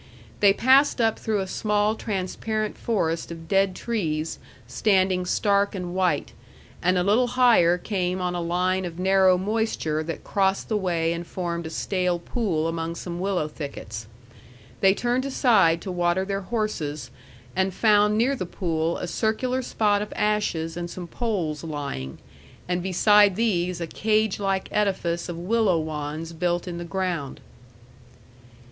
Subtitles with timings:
[0.39, 6.33] They passed up through a small transparent forest of dead trees standing stark and white,
[6.81, 11.13] and a little higher came on a line of narrow moisture that crossed the way
[11.13, 14.07] and formed a stale pool among some willow thickets.
[14.79, 17.11] They turned aside to water their horses,
[17.55, 22.17] and found near the pool a circular spot of ashes and some poles lying,
[22.67, 27.39] and beside these a cage like edifice of willow wands built in the ground.